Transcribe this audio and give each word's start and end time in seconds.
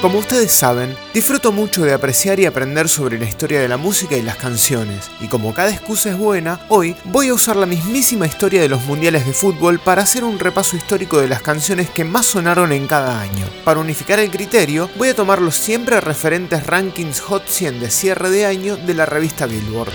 Como 0.00 0.20
ustedes 0.20 0.52
saben, 0.52 0.96
disfruto 1.12 1.50
mucho 1.50 1.82
de 1.82 1.92
apreciar 1.92 2.38
y 2.38 2.46
aprender 2.46 2.88
sobre 2.88 3.18
la 3.18 3.24
historia 3.24 3.60
de 3.60 3.66
la 3.66 3.76
música 3.76 4.16
y 4.16 4.22
las 4.22 4.36
canciones, 4.36 5.10
y 5.20 5.26
como 5.26 5.52
cada 5.52 5.70
excusa 5.70 6.10
es 6.10 6.16
buena, 6.16 6.60
hoy 6.68 6.94
voy 7.02 7.30
a 7.30 7.34
usar 7.34 7.56
la 7.56 7.66
mismísima 7.66 8.24
historia 8.24 8.62
de 8.62 8.68
los 8.68 8.84
mundiales 8.84 9.26
de 9.26 9.32
fútbol 9.32 9.80
para 9.80 10.02
hacer 10.02 10.22
un 10.22 10.38
repaso 10.38 10.76
histórico 10.76 11.20
de 11.20 11.26
las 11.26 11.42
canciones 11.42 11.90
que 11.90 12.04
más 12.04 12.26
sonaron 12.26 12.70
en 12.70 12.86
cada 12.86 13.20
año. 13.20 13.44
Para 13.64 13.80
unificar 13.80 14.20
el 14.20 14.30
criterio, 14.30 14.88
voy 14.96 15.08
a 15.08 15.16
tomar 15.16 15.42
los 15.42 15.56
siempre 15.56 16.00
referentes 16.00 16.64
rankings 16.64 17.18
Hot 17.22 17.48
100 17.48 17.80
de 17.80 17.90
cierre 17.90 18.30
de 18.30 18.46
año 18.46 18.76
de 18.76 18.94
la 18.94 19.04
revista 19.04 19.46
Billboard. 19.46 19.90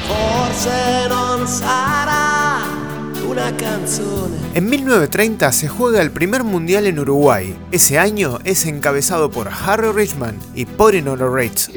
En 4.53 4.69
1930 4.69 5.51
se 5.51 5.67
juega 5.67 6.01
el 6.01 6.11
primer 6.11 6.43
mundial 6.43 6.85
en 6.85 6.99
Uruguay. 6.99 7.55
Ese 7.71 7.97
año 7.97 8.37
es 8.43 8.65
encabezado 8.65 9.31
por 9.31 9.49
Harry 9.49 9.91
Richman 9.91 10.37
y 10.53 10.65
Putting 10.65 11.07
on 11.07 11.17
the 11.17 11.27
Ritz. 11.27 11.69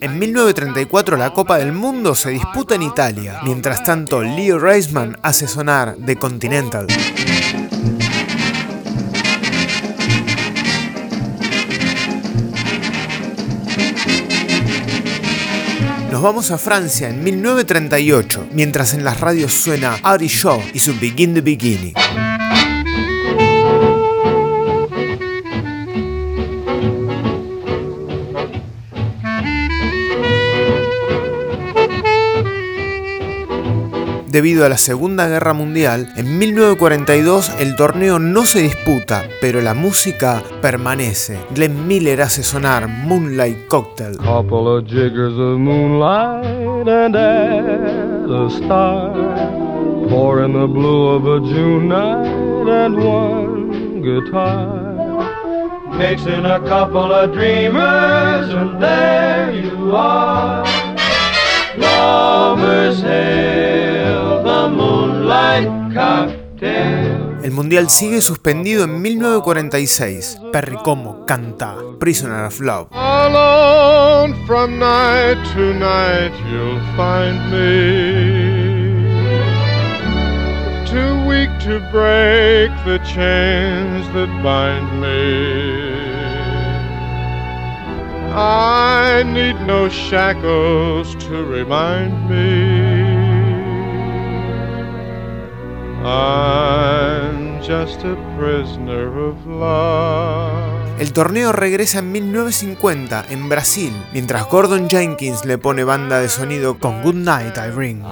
En 0.00 0.18
1934 0.18 1.16
la 1.16 1.32
Copa 1.32 1.58
del 1.58 1.72
Mundo 1.72 2.14
se 2.14 2.30
disputa 2.30 2.74
en 2.74 2.82
Italia. 2.82 3.40
Mientras 3.44 3.82
tanto, 3.82 4.22
Leo 4.22 4.58
Reisman 4.58 5.18
hace 5.22 5.46
sonar 5.46 5.96
The 6.04 6.16
Continental. 6.16 6.86
Vamos 16.24 16.50
a 16.50 16.56
Francia 16.56 17.10
en 17.10 17.22
1938, 17.22 18.48
mientras 18.52 18.94
en 18.94 19.04
las 19.04 19.20
radios 19.20 19.52
suena 19.52 19.98
Audi 20.02 20.28
Shaw 20.28 20.58
y 20.72 20.78
su 20.78 20.98
Begin 20.98 21.34
the 21.34 21.42
Bikini. 21.42 21.92
Debido 34.34 34.66
a 34.66 34.68
la 34.68 34.78
Segunda 34.78 35.28
Guerra 35.28 35.52
Mundial, 35.52 36.08
en 36.16 36.38
1942 36.40 37.52
el 37.60 37.76
torneo 37.76 38.18
no 38.18 38.42
se 38.42 38.62
disputa, 38.62 39.22
pero 39.40 39.60
la 39.60 39.74
música 39.74 40.42
permanece. 40.60 41.38
Glenn 41.54 41.86
Miller 41.86 42.20
hace 42.20 42.42
sonar 42.42 42.88
Moonlight 42.88 43.68
Cocktail. 43.68 44.16
Couple 44.16 44.76
of 44.76 44.86
jiggers 44.86 45.34
of 45.34 45.60
moonlight 45.60 46.88
and 46.88 47.14
add 47.14 48.28
a 48.28 48.50
star. 48.50 49.14
Four 50.08 50.44
in 50.44 50.52
the 50.52 50.66
blue 50.66 51.10
of 51.10 51.26
a 51.28 51.38
June 51.54 51.86
night 51.90 52.68
and 52.68 52.96
one 52.96 54.02
guitar. 54.02 54.82
Mixing 55.96 56.44
a 56.44 56.58
couple 56.68 57.12
of 57.12 57.32
dreamers 57.32 58.52
and 58.52 58.82
there 58.82 59.52
you 59.52 59.94
are. 59.94 60.64
Lovers 61.78 63.00
El 67.42 67.50
mundial 67.50 67.90
sigue 67.90 68.22
suspendido 68.22 68.84
en 68.84 69.02
1946. 69.02 70.38
Perry 70.52 70.76
Como 70.76 71.26
canta 71.26 71.76
Prisoner 72.00 72.46
of 72.46 72.58
Love. 72.60 72.88
Alone 72.92 74.34
from 74.46 74.78
night 74.78 75.36
to 75.52 75.74
night 75.74 76.32
you'll 76.50 76.80
find 76.96 77.38
me. 77.50 78.14
Too 80.86 81.28
weak 81.28 81.50
to 81.60 81.80
break 81.92 82.70
the 82.86 82.98
chains 83.04 84.06
that 84.14 84.30
bind 84.42 85.00
me. 85.00 85.94
I 88.32 89.22
need 89.22 89.60
no 89.66 89.88
shackles 89.90 91.14
to 91.26 91.44
remind 91.44 92.28
me. 92.30 93.13
El 100.98 101.12
torneo 101.14 101.50
regresa 101.52 102.00
en 102.00 102.12
1950 102.12 103.24
en 103.30 103.48
Brasil, 103.48 103.92
mientras 104.12 104.46
Gordon 104.50 104.90
Jenkins 104.90 105.46
le 105.46 105.56
pone 105.56 105.82
banda 105.82 106.20
de 106.20 106.28
sonido 106.28 106.78
con 106.78 107.00
Good 107.00 107.14
Night 107.14 107.56
Irene. 107.56 108.04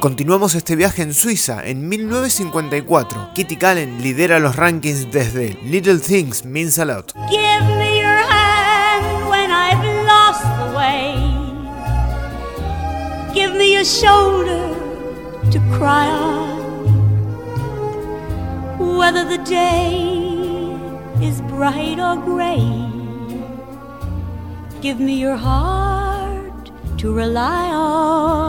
Continuamos 0.00 0.54
este 0.54 0.76
viaje 0.76 1.02
en 1.02 1.14
Suiza 1.14 1.64
en 1.64 1.88
1954. 1.88 3.30
Kitty 3.34 3.56
Callen 3.56 4.02
lidera 4.02 4.38
los 4.38 4.54
rankings 4.54 5.10
desde 5.10 5.58
Little 5.64 5.98
Things 5.98 6.44
Means 6.44 6.78
a 6.78 6.84
Lot. 6.84 7.12
Give 7.30 7.64
me 7.78 8.00
your 8.00 8.22
hand 8.28 9.28
when 9.28 9.50
I've 9.50 9.82
lost 10.04 10.42
the 10.58 10.76
way. 10.76 11.14
Give 13.34 13.54
me 13.56 13.78
a 13.78 13.84
shoulder 13.84 14.74
to 15.50 15.58
cry 15.78 16.08
on. 16.08 16.56
Whether 18.78 19.24
the 19.24 19.38
day 19.44 20.36
is 21.22 21.40
bright 21.42 21.98
or 21.98 22.16
gray. 22.16 22.60
Give 24.82 25.00
me 25.00 25.18
your 25.18 25.36
heart 25.36 26.70
to 26.98 27.12
rely 27.12 27.70
on. 27.72 28.45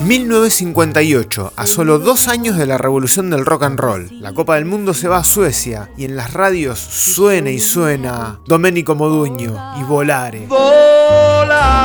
1958, 0.00 1.52
a 1.56 1.66
solo 1.66 1.98
dos 1.98 2.28
años 2.28 2.56
de 2.56 2.66
la 2.66 2.78
revolución 2.78 3.30
del 3.30 3.44
rock 3.44 3.64
and 3.64 3.80
roll, 3.80 4.08
la 4.20 4.32
Copa 4.32 4.54
del 4.54 4.64
Mundo 4.64 4.94
se 4.94 5.08
va 5.08 5.18
a 5.18 5.24
Suecia 5.24 5.90
y 5.96 6.04
en 6.04 6.14
las 6.14 6.32
radios 6.32 6.78
suena 6.78 7.50
y 7.50 7.58
suena 7.58 8.38
Domenico 8.46 8.94
Moduño 8.94 9.56
y 9.80 9.82
Volare. 9.82 10.46
Volare. 10.46 11.78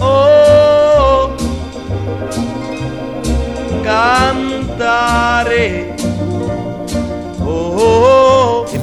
Oh, 0.00 1.30
cantare. 3.84 5.16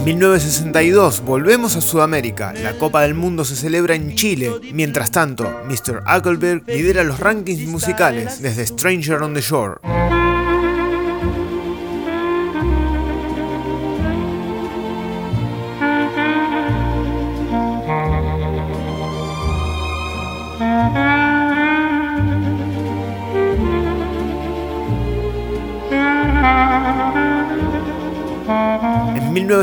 En 0.05 0.17
1962 0.17 1.21
volvemos 1.21 1.77
a 1.77 1.81
Sudamérica. 1.81 2.51
La 2.51 2.73
Copa 2.73 3.03
del 3.03 3.13
Mundo 3.13 3.45
se 3.45 3.55
celebra 3.55 3.95
en 3.95 4.15
Chile. 4.15 4.51
Mientras 4.73 5.11
tanto, 5.11 5.49
Mr. 5.65 6.03
Ackelberg 6.05 6.63
lidera 6.67 7.05
los 7.05 7.21
rankings 7.21 7.65
musicales 7.69 8.41
desde 8.41 8.67
Stranger 8.67 9.21
on 9.21 9.33
the 9.33 9.39
Shore. 9.39 10.02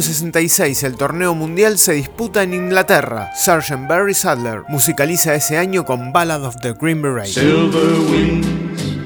1966 0.01 0.83
el 0.85 0.97
torneo 0.97 1.35
mundial 1.35 1.77
se 1.77 1.93
disputa 1.93 2.43
en 2.43 2.55
Inglaterra. 2.55 3.29
Sgt. 3.37 3.87
Barry 3.87 4.15
Sadler 4.15 4.63
musicaliza 4.69 5.35
ese 5.35 5.59
año 5.59 5.85
con 5.85 6.11
Ballad 6.11 6.43
of 6.43 6.57
the 6.63 6.73
Green 6.73 7.03
Beret. 7.03 7.27
Silver 7.27 8.01
wings 8.11 8.97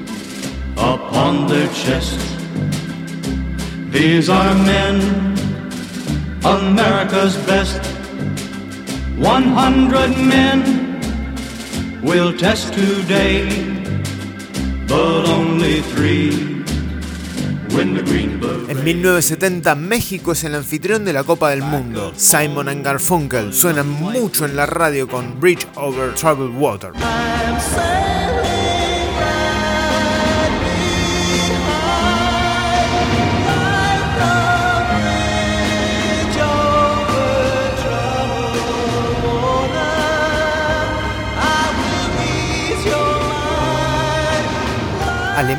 upon 0.76 1.48
their 1.48 1.68
chest. 1.72 2.20
These 3.90 4.30
are 4.30 4.54
men, 4.54 5.34
America's 6.44 7.36
best. 7.44 7.80
100 9.18 10.16
men 10.16 10.62
will 12.04 12.32
test 12.36 12.72
today, 12.72 13.73
en 18.84 18.96
1970 18.98 19.74
México 19.76 20.32
es 20.32 20.44
el 20.44 20.54
anfitrión 20.54 21.06
de 21.06 21.14
la 21.14 21.24
Copa 21.24 21.48
del 21.48 21.62
Mundo. 21.62 22.12
Simon 22.16 22.68
and 22.68 22.84
Garfunkel 22.84 23.54
suenan 23.54 23.88
mucho 23.88 24.44
en 24.44 24.56
la 24.56 24.66
radio 24.66 25.08
con 25.08 25.40
Bridge 25.40 25.66
Over 25.76 26.14
Troubled 26.14 26.54
Water. 26.58 26.92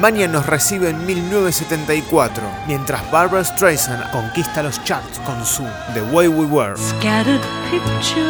Alemania 0.05 0.27
nos 0.27 0.45
recibe 0.45 0.91
en 0.91 1.03
1974, 1.03 2.43
mientras 2.67 3.11
Barbara 3.11 3.43
Streisand 3.43 4.11
conquista 4.11 4.61
los 4.61 4.83
charts 4.83 5.17
con 5.25 5.43
su 5.43 5.63
The 5.95 6.03
Way 6.13 6.27
We 6.27 6.45
Were. 6.45 6.77
Scattered 6.77 7.41
pictures 7.71 8.29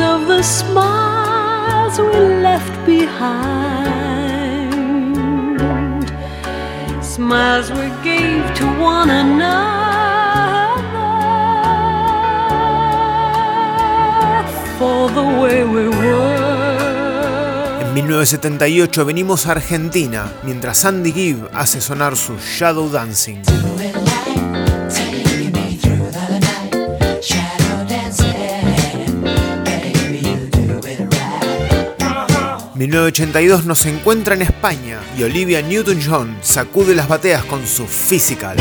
of 0.00 0.26
the 0.28 0.42
smiles 0.42 1.98
we 1.98 2.40
left 2.40 2.72
behind, 2.86 3.44
smiles 7.02 7.70
we 7.70 7.90
gave 8.02 8.50
to 8.54 8.64
one 8.82 9.10
another. 9.10 9.74
For 14.78 15.10
the 15.10 15.22
way 15.22 15.64
we 15.64 15.88
were. 15.90 16.23
En 17.94 18.02
1978 18.06 19.04
venimos 19.04 19.46
a 19.46 19.52
Argentina, 19.52 20.32
mientras 20.42 20.78
Sandy 20.78 21.12
Gibb 21.12 21.48
hace 21.52 21.80
sonar 21.80 22.16
su 22.16 22.36
Shadow 22.38 22.90
Dancing. 22.90 23.36
1982 32.74 33.64
nos 33.64 33.86
encuentra 33.86 34.34
en 34.34 34.42
España 34.42 34.98
y 35.16 35.22
Olivia 35.22 35.62
Newton-John 35.62 36.38
sacude 36.42 36.96
las 36.96 37.06
bateas 37.06 37.44
con 37.44 37.64
su 37.64 37.86
Physical. 37.86 38.56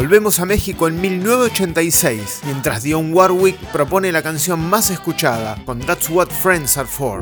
Volvemos 0.00 0.40
a 0.40 0.46
México 0.46 0.88
en 0.88 0.98
1986, 0.98 2.40
mientras 2.46 2.82
Dion 2.84 3.12
Warwick 3.12 3.58
propone 3.70 4.10
la 4.10 4.22
canción 4.22 4.58
más 4.58 4.88
escuchada, 4.88 5.62
con 5.66 5.78
That's 5.78 6.08
What 6.08 6.30
Friends 6.30 6.78
Are 6.78 6.88
For. 6.88 7.20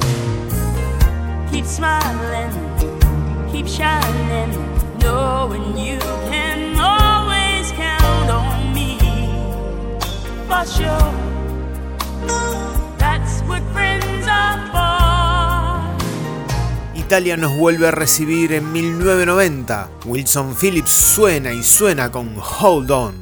Italia 17.18 17.36
nos 17.36 17.56
vuelve 17.56 17.88
a 17.88 17.90
recibir 17.90 18.52
en 18.52 18.70
1990. 18.70 19.90
Wilson 20.04 20.54
Phillips 20.54 20.90
suena 20.90 21.52
y 21.52 21.64
suena 21.64 22.12
con 22.12 22.32
Hold 22.60 22.92
On. 22.92 23.14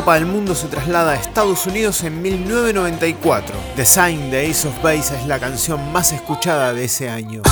Copa 0.00 0.14
del 0.14 0.24
Mundo 0.24 0.54
se 0.54 0.66
traslada 0.68 1.12
a 1.12 1.14
Estados 1.16 1.66
Unidos 1.66 2.04
en 2.04 2.22
1994. 2.22 3.54
The 3.76 3.84
Sign 3.84 4.30
de 4.30 4.50
Ace 4.50 4.66
of 4.66 4.82
Base 4.82 5.14
es 5.14 5.26
la 5.26 5.38
canción 5.38 5.92
más 5.92 6.10
escuchada 6.12 6.72
de 6.72 6.84
ese 6.84 7.10
año. 7.10 7.42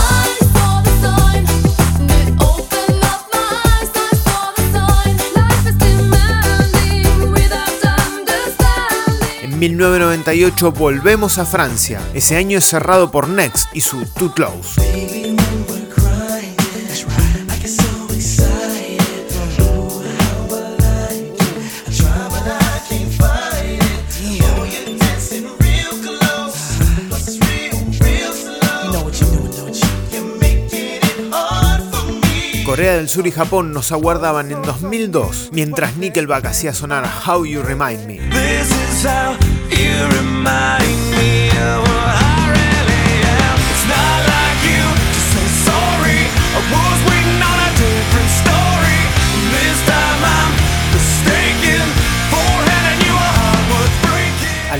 En 9.42 9.58
1998 9.58 10.72
volvemos 10.72 11.36
a 11.36 11.44
Francia. 11.44 12.00
Ese 12.14 12.38
año 12.38 12.56
es 12.56 12.64
cerrado 12.64 13.10
por 13.10 13.28
Next 13.28 13.68
y 13.74 13.82
su 13.82 14.06
Too 14.06 14.32
Close. 14.32 15.37
Corea 32.64 32.96
del 32.96 33.08
Sur 33.08 33.26
y 33.26 33.30
Japón 33.30 33.72
nos 33.72 33.92
aguardaban 33.92 34.52
en 34.52 34.60
2002, 34.62 35.48
mientras 35.52 35.96
Nickelback 35.96 36.44
hacía 36.44 36.74
sonar 36.74 37.08
How 37.26 37.44
You 37.46 37.62
Remind 37.62 38.06
Me. 38.06 38.20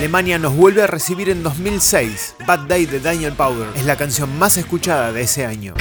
Alemania 0.09 0.39
nos 0.39 0.57
vuelve 0.57 0.83
a 0.83 0.87
recibir 0.87 1.29
en 1.29 1.43
2006. 1.43 2.37
Bad 2.47 2.61
Day 2.61 2.87
de 2.87 2.99
Daniel 2.99 3.35
Powder 3.35 3.69
es 3.77 3.85
la 3.85 3.95
canción 3.95 4.39
más 4.39 4.57
escuchada 4.57 5.13
de 5.13 5.21
ese 5.21 5.45
año. 5.45 5.75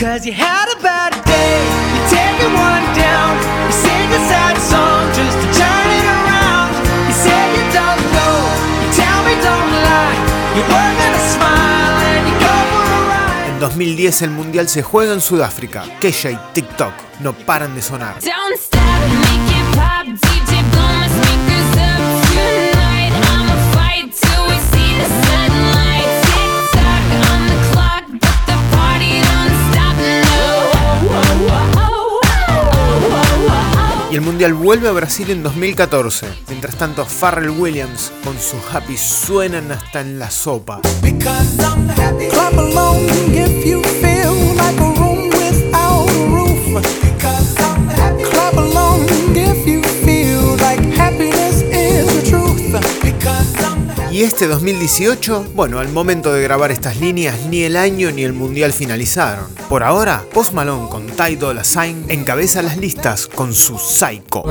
En 13.48 13.60
2010 13.62 14.22
el 14.24 14.32
Mundial 14.32 14.68
se 14.68 14.84
juega 14.84 15.14
en 15.14 15.22
Sudáfrica. 15.22 15.86
Kesha 16.02 16.32
y 16.32 16.40
TikTok 16.54 16.92
no 17.22 17.32
paran 17.32 17.74
de 17.76 17.82
sonar. 17.82 18.16
Don't 18.20 18.67
Mundial 34.38 34.54
vuelve 34.54 34.88
a 34.88 34.92
Brasil 34.92 35.32
en 35.32 35.42
2014. 35.42 36.28
Mientras 36.50 36.76
tanto, 36.76 37.04
Pharrell 37.08 37.50
Williams 37.50 38.14
con 38.24 38.38
su 38.40 38.56
Happy 38.72 38.96
suenan 38.96 39.72
hasta 39.72 40.02
en 40.02 40.20
la 40.20 40.30
sopa. 40.30 40.80
Este 54.38 54.50
2018, 54.50 55.46
bueno, 55.56 55.80
al 55.80 55.90
momento 55.90 56.32
de 56.32 56.44
grabar 56.44 56.70
estas 56.70 56.98
líneas, 56.98 57.48
ni 57.50 57.64
el 57.64 57.76
año 57.76 58.12
ni 58.12 58.22
el 58.22 58.34
mundial 58.34 58.72
finalizaron. 58.72 59.48
Por 59.68 59.82
ahora, 59.82 60.24
Post 60.32 60.54
Malone 60.54 60.90
con 60.90 61.08
Ty 61.08 61.38
Dolla 61.38 61.64
Sign 61.64 62.06
encabeza 62.08 62.62
las 62.62 62.78
listas 62.78 63.26
con 63.26 63.52
su 63.52 63.80
Psycho. 63.80 64.44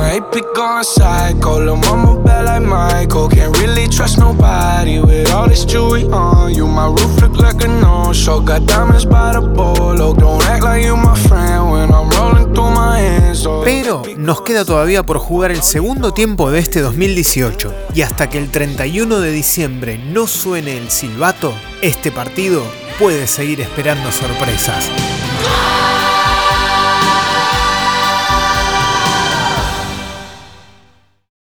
Pero 13.64 14.02
nos 14.16 14.42
queda 14.42 14.64
todavía 14.64 15.04
por 15.04 15.18
jugar 15.18 15.50
el 15.50 15.62
segundo 15.62 16.12
tiempo 16.12 16.50
de 16.50 16.60
este 16.60 16.80
2018. 16.80 17.74
Y 17.94 18.02
hasta 18.02 18.30
que 18.30 18.38
el 18.38 18.50
31 18.50 19.20
de 19.20 19.30
diciembre 19.30 19.98
no 19.98 20.26
suene 20.26 20.78
el 20.78 20.90
silbato, 20.90 21.52
este 21.82 22.10
partido 22.10 22.62
puede 22.98 23.26
seguir 23.26 23.60
esperando 23.60 24.10
sorpresas. 24.10 24.88